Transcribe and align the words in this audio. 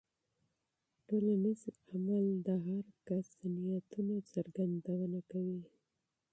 ټولنیز 1.07 1.61
عمل 1.91 2.25
د 2.45 2.47
فرد 3.03 3.29
د 3.39 3.41
نیتونو 3.65 4.15
څرګندونه 4.31 5.19
کوي. 5.31 5.61